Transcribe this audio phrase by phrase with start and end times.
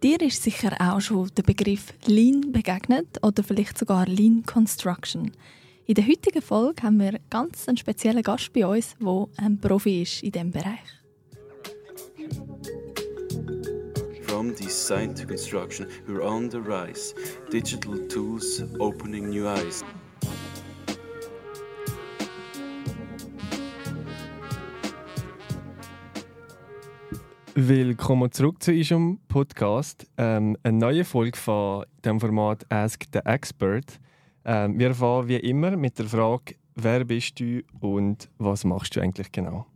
[0.00, 5.32] Dir ist sicher auch schon der Begriff Lean begegnet oder vielleicht sogar Lean Construction.
[5.86, 10.02] In der heutigen Folge haben wir ganz einen speziellen Gast bei uns, der ein Profi
[10.02, 10.78] ist in diesem Bereich.
[14.28, 17.12] From design to construction, we're on the rise.
[17.50, 19.82] Digital tools opening new eyes.
[27.60, 30.06] Willkommen zurück zu unserem Podcast.
[30.16, 33.98] Ähm, eine neue Folge von dem Format Ask the Expert.
[34.44, 39.00] Ähm, wir fahren wie immer mit der Frage, wer bist du und was machst du
[39.00, 39.66] eigentlich genau?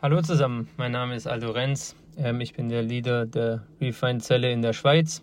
[0.00, 1.94] Hallo zusammen, mein Name ist Aldo Renz.
[2.16, 5.22] Ähm, ich bin der Leader der Refine-Zelle in der Schweiz.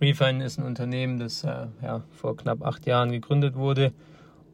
[0.00, 3.92] Refine ist ein Unternehmen, das äh, ja, vor knapp acht Jahren gegründet wurde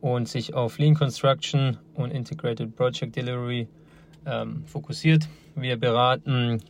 [0.01, 3.69] und sich auf Lean Construction und Integrated Project Delivery
[4.27, 5.29] ähm, fokussiert.
[5.55, 6.61] Wir beraten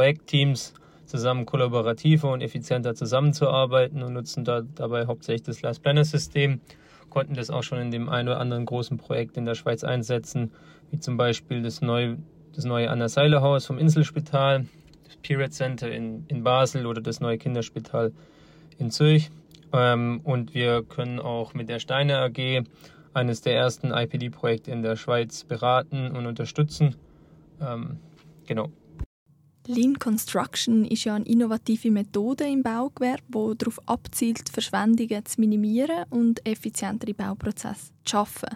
[0.00, 0.72] Projektteams
[1.04, 6.62] zusammen kollaborativer und effizienter zusammenzuarbeiten und nutzen da, dabei hauptsächlich das Last Planner System.
[7.10, 10.52] Konnten das auch schon in dem einen oder anderen großen Projekt in der Schweiz einsetzen,
[10.90, 12.16] wie zum Beispiel das neue,
[12.54, 14.64] das neue Anna Seiler Haus vom Inselspital,
[15.04, 18.12] das Period Center in, in Basel oder das neue Kinderspital
[18.78, 19.30] in Zürich.
[19.74, 22.64] Ähm, und wir können auch mit der Steine AG
[23.12, 26.96] eines der ersten IPD-Projekte in der Schweiz beraten und unterstützen.
[27.60, 27.98] Ähm,
[28.46, 28.70] genau.
[29.66, 36.04] Lean Construction ist ja eine innovative Methode im Baugewerbe, die darauf abzielt, Verschwendungen zu minimieren
[36.10, 38.48] und effizientere Bauprozesse zu schaffen.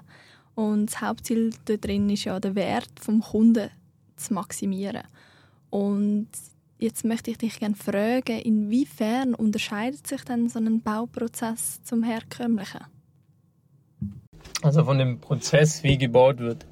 [0.55, 3.70] Und das Hauptziel darin ist ja, den Wert vom Kunden
[4.16, 5.02] zu maximieren.
[5.70, 6.28] Und
[6.78, 12.86] jetzt möchte ich dich gerne fragen, inwiefern unterscheidet sich denn so ein Bauprozess zum herkömmlichen?
[14.62, 16.66] Also von dem Prozess, wie gebaut wird,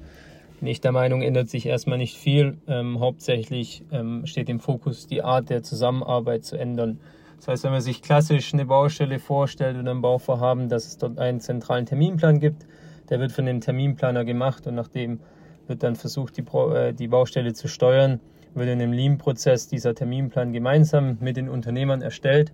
[0.63, 2.57] bin ich der Meinung, ändert sich erstmal nicht viel.
[2.69, 7.01] Ähm, hauptsächlich ähm, steht im Fokus, die Art der Zusammenarbeit zu ändern.
[7.35, 11.19] Das heißt, wenn man sich klassisch eine Baustelle vorstellt oder ein Bauvorhaben, dass es dort
[11.19, 12.65] einen zentralen Terminplan gibt,
[13.09, 15.19] der wird von dem Terminplaner gemacht und nachdem
[15.67, 18.21] wird dann versucht, die, äh, die Baustelle zu steuern,
[18.53, 22.53] wird in einem Lean-Prozess dieser Terminplan gemeinsam mit den Unternehmern erstellt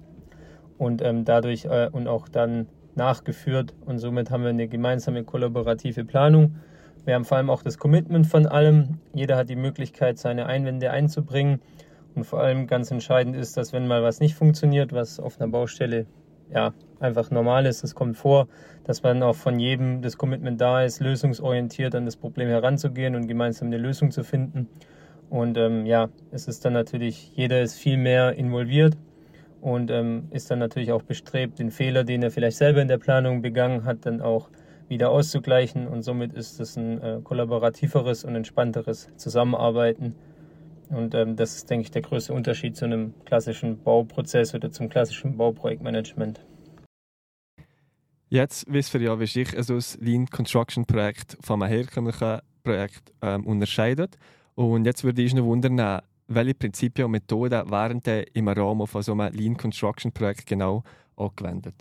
[0.80, 6.06] und ähm, dadurch äh, und auch dann nachgeführt und somit haben wir eine gemeinsame kollaborative
[6.06, 6.56] Planung
[7.06, 9.00] wir haben vor allem auch das Commitment von allem.
[9.14, 11.62] Jeder hat die Möglichkeit, seine Einwände einzubringen.
[12.16, 15.50] Und vor allem ganz entscheidend ist, dass wenn mal was nicht funktioniert, was auf einer
[15.50, 16.06] Baustelle
[16.52, 18.48] ja einfach normal ist, das kommt vor,
[18.84, 23.28] dass man auch von jedem das Commitment da ist, lösungsorientiert an das Problem heranzugehen und
[23.28, 24.68] gemeinsam eine Lösung zu finden.
[25.30, 28.98] Und ähm, ja, es ist dann natürlich, jeder ist viel mehr involviert
[29.62, 32.98] und ähm, ist dann natürlich auch bestrebt, den Fehler, den er vielleicht selber in der
[32.98, 34.50] Planung begangen hat, dann auch
[34.90, 40.16] wieder auszugleichen und somit ist es ein äh, kollaborativeres und entspannteres Zusammenarbeiten.
[40.90, 44.90] Und ähm, das ist, denke ich, der größte Unterschied zu einem klassischen Bauprozess oder zum
[44.90, 46.42] klassischen Bauprojektmanagement.
[48.30, 53.14] Jetzt wissen wir ja, wie sich also das Lean Construction Projekt von einem herkömmlichen Projekt
[53.22, 54.18] ähm, unterscheidet.
[54.56, 58.02] Und jetzt würde ich noch wundern, welche Prinzipien und Methoden werden
[58.34, 60.84] im Rahmen von so einem Lean Construction Projekt genau
[61.16, 61.76] angewendet?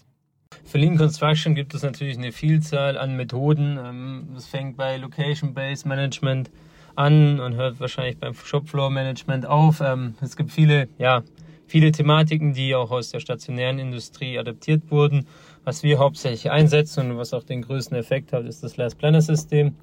[0.69, 3.78] Für Lean Construction gibt es natürlich eine Vielzahl an Methoden.
[3.82, 6.50] Ähm, das fängt bei Location-Based Management
[6.94, 9.81] an und hört wahrscheinlich beim Shopfloor-Management auf.
[9.81, 11.22] Ähm, es gibt viele, ja,
[11.66, 15.26] viele Thematiken, die auch aus der stationären Industrie adaptiert wurden.
[15.64, 19.22] Was wir hauptsächlich einsetzen und was auch den größten Effekt hat, ist das Last Planner
[19.22, 19.75] System.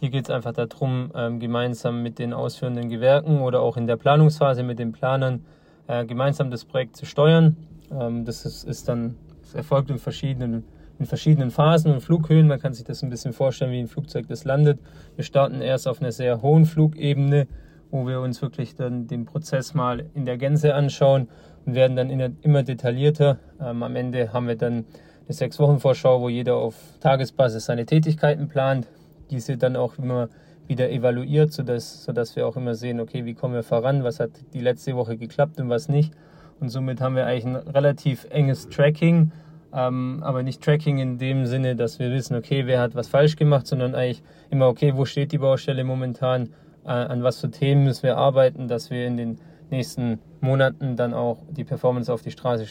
[0.00, 3.96] Hier geht es einfach darum, ähm, gemeinsam mit den ausführenden Gewerken oder auch in der
[3.96, 5.46] Planungsphase mit den Planern
[5.86, 7.56] äh, gemeinsam das Projekt zu steuern.
[7.88, 9.14] Das ist dann
[9.46, 10.64] es erfolgt in verschiedenen,
[10.98, 12.48] in verschiedenen Phasen und Flughöhen.
[12.48, 14.80] Man kann sich das ein bisschen vorstellen, wie ein Flugzeug das landet.
[15.14, 17.46] Wir starten erst auf einer sehr hohen Flugebene,
[17.92, 21.28] wo wir uns wirklich dann den Prozess mal in der Gänze anschauen
[21.64, 22.10] und werden dann
[22.42, 23.38] immer detaillierter.
[23.60, 24.84] Ähm, am Ende haben wir dann
[25.26, 28.88] eine sechs Wochen Vorschau, wo jeder auf Tagesbasis seine Tätigkeiten plant,
[29.30, 30.28] diese dann auch immer
[30.66, 34.30] wieder evaluiert, sodass, sodass wir auch immer sehen, okay, wie kommen wir voran, was hat
[34.52, 36.12] die letzte Woche geklappt und was nicht.
[36.60, 39.32] Und somit haben wir eigentlich ein relativ enges Tracking,
[39.72, 43.36] ähm, aber nicht Tracking in dem Sinne, dass wir wissen, okay, wer hat was falsch
[43.36, 46.50] gemacht, sondern eigentlich immer, okay, wo steht die Baustelle momentan,
[46.84, 49.38] äh, an was für Themen müssen wir arbeiten, dass wir in den
[49.70, 52.66] nächsten Monaten dann auch die Performance auf die Straße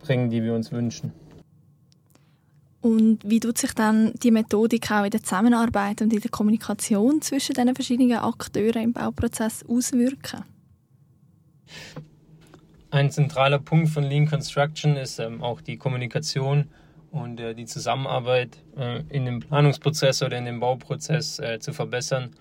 [0.00, 1.12] bringen, die wir uns wünschen.
[2.82, 7.22] Und wie tut sich dann die Methodik auch in der Zusammenarbeit und in der Kommunikation
[7.22, 10.42] zwischen den verschiedenen Akteuren im Bauprozess auswirken?
[12.92, 16.68] Ein zentraler Punkt von Lean Construction ist ähm, auch die Kommunikation
[17.10, 22.32] und äh, die Zusammenarbeit äh, in dem Planungsprozess oder in dem Bauprozess äh, zu verbessern.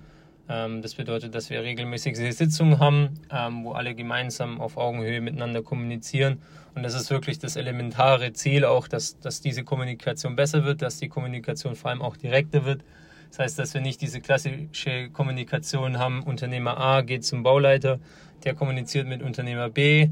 [0.49, 5.61] Ähm, das bedeutet, dass wir regelmäßige Sitzungen haben, ähm, wo alle gemeinsam auf Augenhöhe miteinander
[5.61, 6.41] kommunizieren.
[6.75, 10.97] Und das ist wirklich das elementare Ziel auch, dass, dass diese Kommunikation besser wird, dass
[10.97, 12.81] die Kommunikation vor allem auch direkter wird.
[13.29, 18.01] Das heißt, dass wir nicht diese klassische Kommunikation haben, Unternehmer A geht zum Bauleiter,
[18.43, 20.09] der kommuniziert mit Unternehmer B,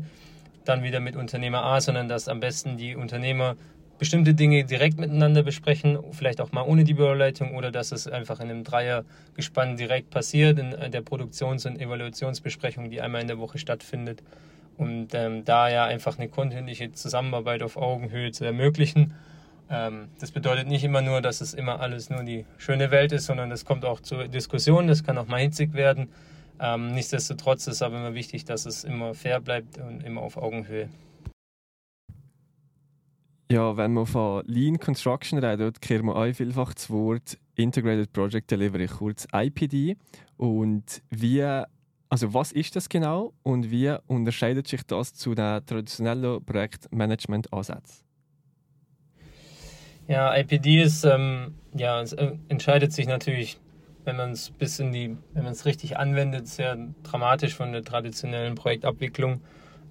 [0.70, 3.56] dann wieder mit Unternehmer A, sondern dass am besten die Unternehmer
[4.00, 8.40] bestimmte Dinge direkt miteinander besprechen, vielleicht auch mal ohne die Bauleitung oder dass es einfach
[8.40, 13.58] in einem Dreiergespann direkt passiert, in der Produktions- und Evaluationsbesprechung, die einmal in der Woche
[13.58, 14.24] stattfindet.
[14.78, 19.14] Und ähm, da ja einfach eine kontinuierliche Zusammenarbeit auf Augenhöhe zu ermöglichen.
[19.70, 23.26] Ähm, das bedeutet nicht immer nur, dass es immer alles nur die schöne Welt ist,
[23.26, 26.08] sondern es kommt auch zur Diskussion, das kann auch mal hitzig werden.
[26.60, 30.90] Ähm, nichtsdestotrotz ist aber immer wichtig, dass es immer fair bleibt und immer auf Augenhöhe.
[33.52, 38.52] Ja, wenn wir von Lean Construction reden, kehren wir auch vielfach das Wort Integrated Project
[38.52, 39.98] Delivery, kurz IPD.
[40.38, 41.42] Und wie,
[42.10, 48.06] also was ist das genau und wie unterscheidet sich das zu den traditionellen Projektmanagement-Ansätzen?
[50.08, 53.60] Ja, IPD ist, ähm, ja, es äh, entscheidet sich natürlich,
[54.06, 57.84] wenn man es bis in die, wenn man es richtig anwendet, sehr dramatisch von der
[57.84, 59.42] traditionellen Projektabwicklung.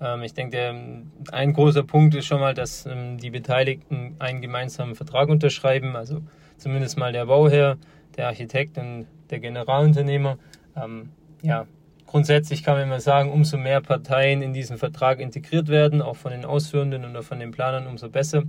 [0.01, 4.95] Ähm, ich denke, ein großer Punkt ist schon mal, dass ähm, die Beteiligten einen gemeinsamen
[4.95, 6.23] Vertrag unterschreiben, also
[6.57, 7.79] zumindest mal der Bauherr,
[8.17, 10.39] der Architekt und der Generalunternehmer.
[10.77, 11.11] Ähm,
[11.43, 11.67] ja,
[12.07, 16.33] grundsätzlich kann man immer sagen, umso mehr Parteien in diesen Vertrag integriert werden, auch von
[16.33, 18.43] den Ausführenden oder von den Planern, umso besser,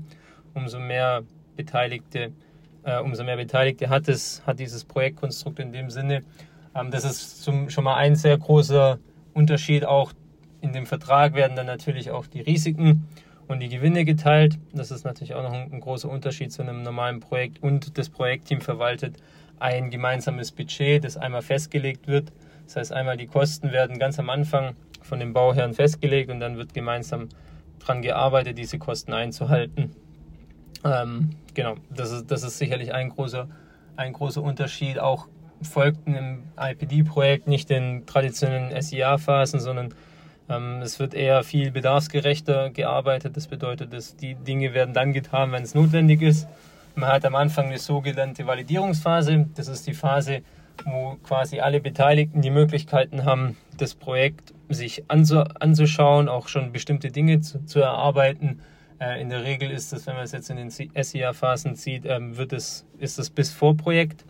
[0.53, 1.23] umso mehr
[1.55, 2.31] Beteiligte,
[2.83, 6.23] äh, umso mehr Beteiligte hat es, hat dieses Projektkonstrukt in dem Sinne.
[6.75, 8.99] Ähm, das ist zum, schon mal ein sehr großer
[9.33, 10.13] Unterschied auch
[10.61, 13.07] in dem Vertrag werden dann natürlich auch die Risiken
[13.47, 14.59] und die Gewinne geteilt.
[14.73, 17.63] Das ist natürlich auch noch ein, ein großer Unterschied zu einem normalen Projekt.
[17.63, 19.17] Und das Projektteam verwaltet
[19.59, 22.31] ein gemeinsames Budget, das einmal festgelegt wird.
[22.65, 26.57] Das heißt, einmal die Kosten werden ganz am Anfang von dem Bauherrn festgelegt und dann
[26.57, 27.29] wird gemeinsam
[27.79, 29.95] daran gearbeitet, diese Kosten einzuhalten.
[30.83, 33.47] Ähm, genau, das ist, das ist sicherlich ein großer,
[33.95, 34.99] ein großer Unterschied.
[34.99, 35.27] Auch
[35.61, 39.93] folgten im IPD-Projekt nicht den traditionellen SIA-Phasen, sondern
[40.49, 43.37] ähm, es wird eher viel bedarfsgerechter gearbeitet.
[43.37, 46.47] Das bedeutet, dass die Dinge werden dann getan, wenn es notwendig ist.
[46.95, 49.47] Man hat am Anfang eine sogenannte Validierungsphase.
[49.55, 50.41] Das ist die Phase,
[50.85, 57.41] wo quasi alle Beteiligten die Möglichkeiten haben, das Projekt sich anzuschauen, auch schon bestimmte Dinge
[57.41, 58.59] zu, zu erarbeiten.
[58.99, 62.37] Äh, in der Regel ist das, wenn man es jetzt in den SIA-Phasen sieht, ähm,
[62.37, 64.25] wird es, ist das bis vor Projekt.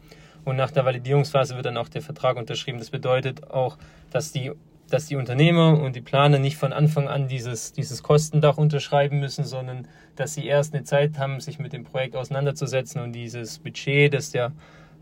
[0.45, 2.79] Und nach der Validierungsphase wird dann auch der Vertrag unterschrieben.
[2.79, 3.77] Das bedeutet auch,
[4.11, 4.51] dass die
[4.89, 9.45] dass die Unternehmer und die Planer nicht von Anfang an dieses, dieses Kostendach unterschreiben müssen,
[9.45, 14.13] sondern dass sie erst eine Zeit haben, sich mit dem Projekt auseinanderzusetzen und dieses Budget,
[14.13, 14.51] das der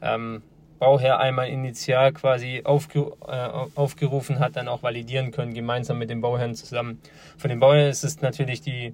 [0.02, 0.42] ähm,
[0.80, 6.22] Bauherr einmal initial quasi aufge, äh, aufgerufen hat, dann auch validieren können, gemeinsam mit dem
[6.22, 7.00] Bauherrn zusammen.
[7.38, 8.94] Von dem Bauherrn ist es natürlich die,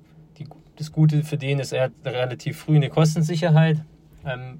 [0.83, 3.77] das Gute für den, ist, er hat relativ früh eine Kostensicherheit
[4.25, 4.59] ähm,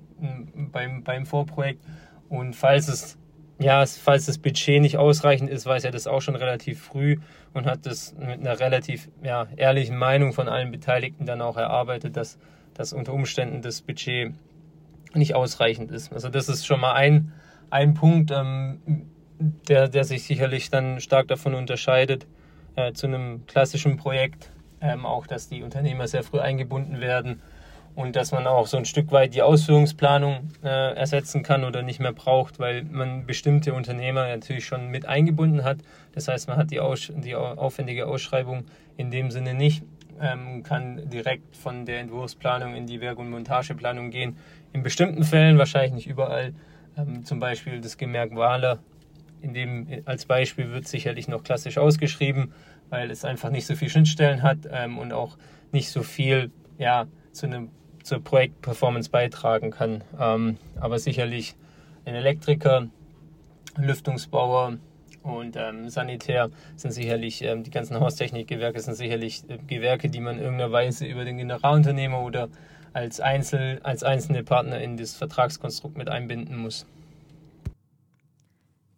[0.71, 1.83] beim, beim Vorprojekt
[2.29, 3.17] und falls es
[3.59, 7.17] ja, falls das Budget nicht ausreichend ist, weiß er das auch schon relativ früh
[7.53, 12.17] und hat das mit einer relativ ja, ehrlichen Meinung von allen Beteiligten dann auch erarbeitet,
[12.17, 12.39] dass,
[12.73, 14.33] dass unter Umständen das Budget
[15.13, 16.11] nicht ausreichend ist.
[16.11, 17.31] Also das ist schon mal ein,
[17.69, 18.79] ein Punkt, ähm,
[19.39, 22.25] der, der sich sicherlich dann stark davon unterscheidet
[22.75, 24.51] äh, zu einem klassischen Projekt.
[24.83, 27.41] Ähm, auch, dass die Unternehmer sehr früh eingebunden werden
[27.95, 32.01] und dass man auch so ein Stück weit die Ausführungsplanung äh, ersetzen kann oder nicht
[32.01, 35.77] mehr braucht, weil man bestimmte Unternehmer natürlich schon mit eingebunden hat.
[36.13, 38.65] Das heißt, man hat die, Aus die aufwendige Ausschreibung
[38.97, 39.83] in dem Sinne nicht,
[40.19, 44.37] ähm, kann direkt von der Entwurfsplanung in die Werk- und Montageplanung gehen.
[44.73, 46.53] In bestimmten Fällen, wahrscheinlich nicht überall,
[46.97, 48.79] ähm, zum Beispiel das Gemerk Wahler,
[49.43, 52.53] in dem als Beispiel wird sicherlich noch klassisch ausgeschrieben,
[52.89, 55.37] weil es einfach nicht so viele Schnittstellen hat ähm, und auch
[55.71, 57.69] nicht so viel ja, zu einem
[58.03, 60.03] zur Projektperformance beitragen kann.
[60.19, 61.55] Ähm, aber sicherlich
[62.05, 62.87] ein Elektriker,
[63.77, 64.77] Lüftungsbauer
[65.23, 70.37] und ähm, Sanitär sind sicherlich, ähm, die ganzen Haustechnikgewerke sind sicherlich äh, Gewerke, die man
[70.37, 72.49] in irgendeiner Weise über den Generalunternehmer oder
[72.91, 76.85] als, Einzel, als einzelne Partner in das Vertragskonstrukt mit einbinden muss.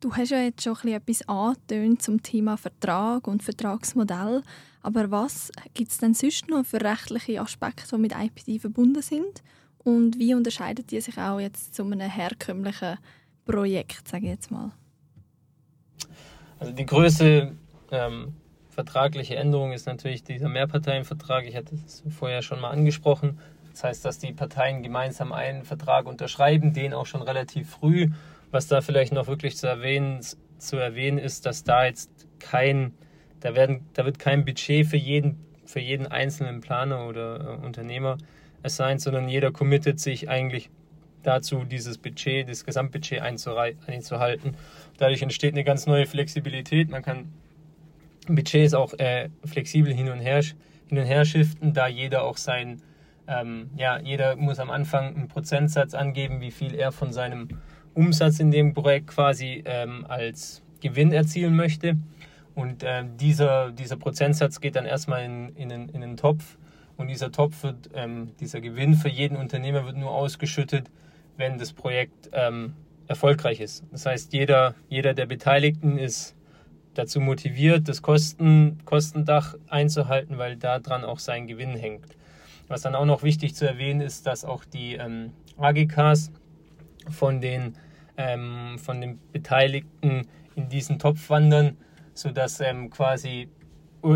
[0.06, 4.44] Du hast ja jetzt schon etwas angetönt zum Thema Vertrag und Vertragsmodell.
[4.84, 9.42] Aber was gibt es denn sonst noch für rechtliche Aspekte, die mit IPD verbunden sind?
[9.80, 13.00] Und wie unterscheiden die sich auch jetzt zu einem herkömmlichen
[13.46, 14.74] Projekt, sage ich jetzt mal?
[16.60, 17.54] Also die größte
[17.90, 18.36] ähm,
[18.70, 21.48] vertragliche Änderung ist natürlich dieser Mehrparteienvertrag.
[21.48, 23.40] Ich hatte es vorher schon mal angesprochen.
[23.72, 28.12] Das heißt, dass die Parteien gemeinsam einen Vertrag unterschreiben, den auch schon relativ früh
[28.52, 30.20] Was da vielleicht noch wirklich zu erwähnen,
[30.58, 32.10] zu erwähnen ist, dass da jetzt
[32.40, 32.94] kein,
[33.40, 38.18] da werden, da wird kein Budget für jeden, für jeden einzelnen Planer oder äh, Unternehmer
[38.64, 40.70] assigned, sondern jeder committet sich eigentlich
[41.24, 44.56] dazu, dieses Budget, das Gesamtbudget einzuhalten.
[44.98, 46.90] Dadurch entsteht eine ganz neue Flexibilität.
[46.90, 47.34] Man kann
[48.28, 50.42] Budgets auch äh, flexibel hin und her
[50.88, 52.82] hin und her shiften, da jeder auch sein,
[53.28, 57.50] ähm, ja, jeder muss am Anfang einen Prozentsatz angeben, wie viel er von seinem
[57.96, 61.98] Umsatz in dem Projekt quasi ähm, als Gewinn erzielen möchte.
[62.54, 66.58] Und äh, dieser, dieser Prozentsatz geht dann erstmal in, in, in, in einen Topf.
[66.98, 70.90] Und dieser Topf wird, ähm, dieser Gewinn für jeden Unternehmer wird nur ausgeschüttet,
[71.38, 72.74] wenn das Projekt ähm,
[73.08, 73.84] erfolgreich ist.
[73.92, 76.36] Das heißt, jeder, jeder der Beteiligten ist
[76.94, 82.18] dazu motiviert, das Kosten, Kostendach einzuhalten, weil daran auch sein Gewinn hängt.
[82.68, 86.32] Was dann auch noch wichtig zu erwähnen ist, dass auch die ähm, AGKs
[87.10, 87.76] von den,
[88.18, 91.78] ähm, von den Beteiligten in diesen Topf wandern,
[92.14, 93.50] sodass ähm, quasi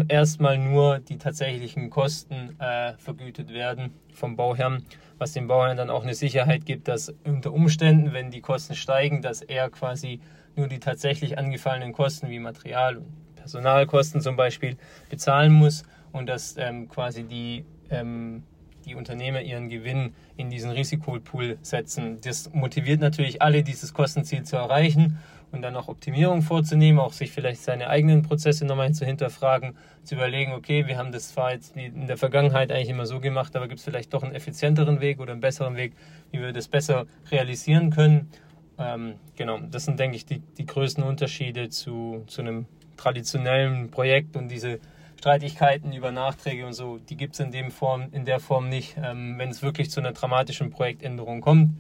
[0.08, 4.84] erstmal nur die tatsächlichen Kosten äh, vergütet werden vom Bauherrn,
[5.18, 9.22] was dem Bauherrn dann auch eine Sicherheit gibt, dass unter Umständen, wenn die Kosten steigen,
[9.22, 10.20] dass er quasi
[10.56, 14.78] nur die tatsächlich angefallenen Kosten wie Material und Personalkosten zum Beispiel
[15.10, 18.44] bezahlen muss und dass ähm, quasi die, ähm,
[18.90, 22.20] die Unternehmer ihren Gewinn in diesen Risikopool setzen.
[22.22, 25.18] Das motiviert natürlich alle, dieses Kostenziel zu erreichen
[25.52, 30.16] und dann auch Optimierung vorzunehmen, auch sich vielleicht seine eigenen Prozesse nochmal zu hinterfragen, zu
[30.16, 33.68] überlegen, okay, wir haben das zwar jetzt in der Vergangenheit eigentlich immer so gemacht, aber
[33.68, 35.94] gibt es vielleicht doch einen effizienteren Weg oder einen besseren Weg,
[36.32, 38.30] wie wir das besser realisieren können
[38.80, 42.66] ähm, genau, das sind, denke ich, die, die größten Unterschiede zu, zu einem
[42.96, 44.80] traditionellen Projekt und diese
[45.20, 48.96] Streitigkeiten über Nachträge und so, die gibt es in, in der Form nicht.
[49.04, 51.72] Ähm, wenn es wirklich zu einer dramatischen Projektänderung kommt,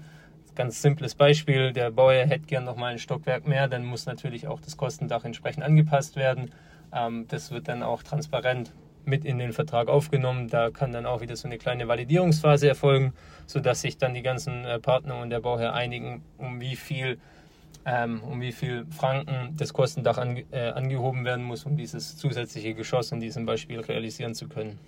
[0.55, 4.45] ganz simples Beispiel, der Bauer hätte gern noch mal ein Stockwerk mehr, dann muss natürlich
[4.45, 6.51] auch das Kostendach entsprechend angepasst werden.
[6.93, 8.73] Ähm, das wird dann auch transparent
[9.05, 10.49] mit in den Vertrag aufgenommen.
[10.49, 13.13] Da kann dann auch wieder so eine kleine Validierungsphase erfolgen,
[13.45, 17.19] sodass sich dann die ganzen äh, Partner und der Bauherr einigen, um wie viel,
[17.85, 22.73] ähm, um wie viel Franken das Kostendach an, äh, angehoben werden muss, um dieses zusätzliche
[22.73, 24.79] Geschoss in diesem Beispiel realisieren zu können.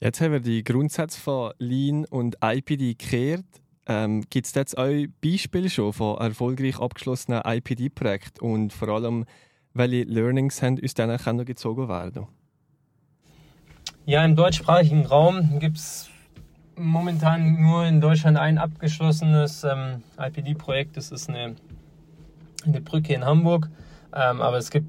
[0.00, 3.44] Jetzt haben wir die Grundsätze von Lean und IPD gekehrt.
[3.86, 4.90] Ähm, Gibt es jetzt auch
[5.22, 9.24] Beispiele schon von erfolgreich abgeschlossenen IPD-Projekten und vor allem,
[9.74, 12.26] welche Learnings haben aus denen gezogen werden?
[14.06, 16.10] Ja, im deutschsprachigen Raum gibt es
[16.76, 20.96] momentan nur in Deutschland ein abgeschlossenes ähm, IPD-Projekt.
[20.96, 21.56] Das ist eine,
[22.66, 23.68] eine Brücke in Hamburg.
[24.14, 24.86] Ähm, aber es gibt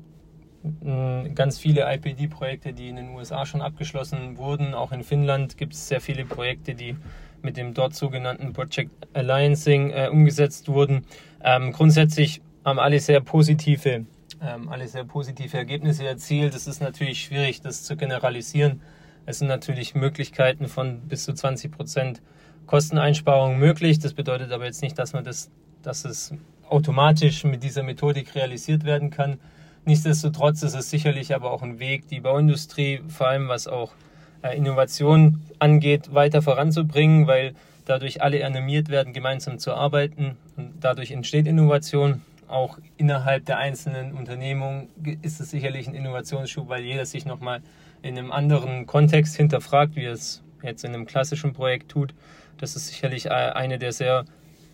[1.36, 4.74] ganz viele IPD-Projekte, die in den USA schon abgeschlossen wurden.
[4.74, 6.96] Auch in Finnland gibt es sehr viele Projekte, die
[7.42, 11.06] mit dem dort sogenannten Project Alliancing äh, umgesetzt wurden.
[11.44, 14.06] Ähm, grundsätzlich haben alle sehr positive,
[14.42, 16.56] ähm, alle sehr positive Ergebnisse erzielt.
[16.56, 18.82] Es ist natürlich schwierig, das zu generalisieren.
[19.26, 22.22] Es sind natürlich Möglichkeiten von bis zu 20 Prozent
[22.66, 24.00] Kosteneinsparung möglich.
[24.00, 25.50] Das bedeutet aber jetzt nicht, dass man das,
[25.82, 26.34] dass es
[26.68, 29.40] automatisch mit dieser Methodik realisiert werden kann.
[29.86, 33.94] Nichtsdestotrotz ist es sicherlich aber auch ein Weg, die Bauindustrie, vor allem was auch
[34.42, 37.54] äh, Innovation angeht, weiter voranzubringen, weil
[37.86, 42.22] dadurch alle animiert werden, gemeinsam zu arbeiten und dadurch entsteht Innovation.
[42.48, 44.90] Auch innerhalb der einzelnen Unternehmungen
[45.22, 47.62] ist es sicherlich ein Innovationsschub, weil jeder sich nochmal
[48.06, 52.14] in einem anderen Kontext hinterfragt, wie es jetzt in einem klassischen Projekt tut.
[52.58, 54.26] Das ist sicherlich äh, eine der sehr,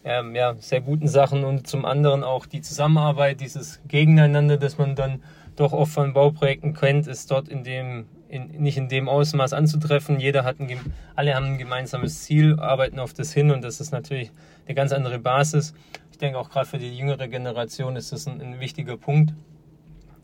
[0.04, 4.96] ähm, ja, sehr guten Sachen und zum anderen auch die Zusammenarbeit, dieses Gegeneinander, das man
[4.96, 5.24] dann
[5.56, 10.20] doch oft von Bauprojekten kennt, ist dort in dem, in, nicht in dem Ausmaß anzutreffen.
[10.20, 10.70] Jeder hat ein,
[11.16, 14.32] alle haben ein gemeinsames Ziel, arbeiten auf das hin und das ist natürlich
[14.66, 15.74] eine ganz andere Basis.
[16.12, 19.34] Ich denke auch gerade für die jüngere Generation ist das ein, ein wichtiger Punkt,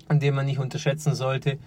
[0.10, 1.58] an dem man nicht unterschätzen sollte.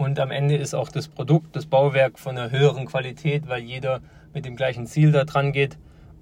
[0.00, 4.00] Und am Ende ist auch das Produkt, das Bauwerk von einer höheren Qualität, weil jeder
[4.32, 5.76] mit dem gleichen Ziel da dran geht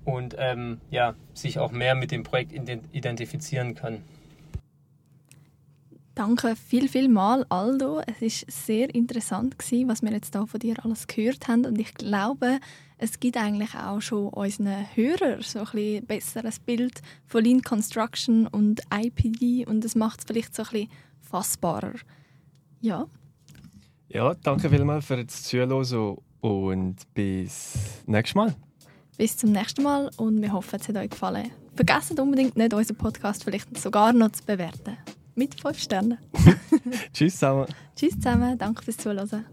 [0.05, 2.53] und ähm, ja, sich auch mehr mit dem Projekt
[2.91, 4.03] identifizieren kann.
[6.17, 8.01] Danke viel, viel mal, Aldo.
[8.05, 11.65] Es ist sehr interessant gewesen, was wir jetzt da von dir alles gehört haben.
[11.65, 12.59] Und ich glaube,
[12.97, 18.49] es gibt eigentlich auch schon unseren Hörern so ein bisschen besseres Bild von Lean Construction
[18.49, 20.89] und IPD und es macht es vielleicht so ein bisschen
[21.21, 21.95] fassbarer.
[22.81, 23.07] Ja,
[24.09, 27.75] ja, danke vielmals für das Zuhören und bis
[28.07, 28.55] nächstes Mal.
[29.17, 31.51] Bis zum nächsten Mal und wir hoffen, es hat euch gefallen.
[31.75, 34.97] Vergesst unbedingt nicht, unseren Podcast vielleicht sogar noch zu bewerten.
[35.35, 36.19] Mit 5 Sternen.
[37.13, 37.67] Tschüss zusammen.
[37.95, 39.45] Tschüss zusammen, danke fürs Zuhören.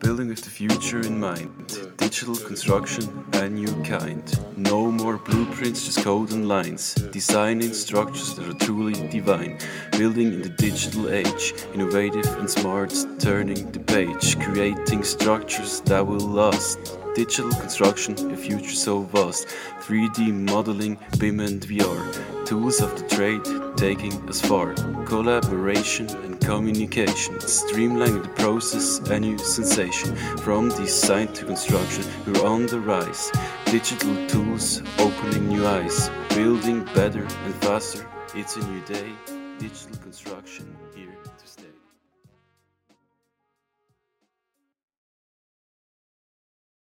[0.00, 1.69] Building with the future in mind.
[2.10, 4.24] Digital construction, a new kind.
[4.56, 6.94] No more blueprints, just code and lines.
[7.12, 9.60] Designing structures that are truly divine.
[9.92, 11.54] Building in the digital age.
[11.72, 14.36] Innovative and smart, turning the page.
[14.40, 16.99] Creating structures that will last.
[17.14, 19.48] Digital construction, a future so vast.
[19.80, 22.46] 3D modeling, BIM and VR.
[22.46, 23.42] Tools of the trade
[23.76, 24.74] taking us far.
[25.06, 27.34] Collaboration and communication.
[27.36, 30.14] Streamlining the process, a new sensation.
[30.38, 33.32] From design to construction, we're on the rise.
[33.66, 36.10] Digital tools opening new eyes.
[36.28, 38.08] Building better and faster.
[38.36, 39.10] It's a new day.
[39.58, 40.79] Digital construction.